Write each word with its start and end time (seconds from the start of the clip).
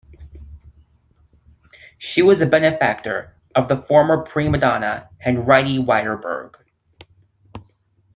She 1.99 2.23
was 2.23 2.39
the 2.39 2.47
benefactor 2.47 3.35
of 3.53 3.67
the 3.69 3.77
former 3.79 4.25
primadonna 4.25 5.09
Henriette 5.19 5.85
Widerberg. 5.85 6.55